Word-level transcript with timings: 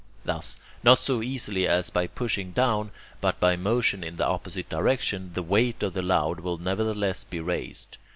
Thus, 0.25 0.57
not 0.81 0.97
so 0.97 1.21
easily 1.21 1.67
as 1.67 1.91
by 1.91 2.07
pushing 2.07 2.53
down, 2.53 2.89
but 3.21 3.39
by 3.39 3.55
motion 3.55 4.03
in 4.03 4.15
the 4.17 4.25
opposite 4.25 4.67
direction, 4.67 5.29
the 5.35 5.43
weight 5.43 5.83
of 5.83 5.93
the 5.93 6.01
load 6.01 6.39
will 6.39 6.57
nevertheless 6.57 7.23
be 7.23 7.39
raised. 7.39 7.97